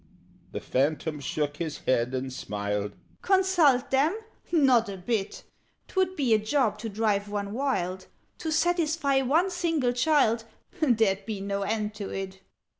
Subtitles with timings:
[0.51, 2.93] The Phantom shook his head and smiled.
[3.21, 4.17] "Consult them?
[4.51, 5.43] Not a bit!
[5.87, 8.07] 'Twould be a job to drive one wild,
[8.39, 10.45] To satisfy one single child
[10.81, 12.41] There'd be no end to it!"